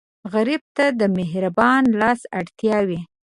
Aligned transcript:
غریب 0.33 0.63
ته 0.75 0.85
د 0.99 1.01
مهربان 1.17 1.83
لاس 1.99 2.21
اړتیا 2.39 2.77
وي 2.87 2.99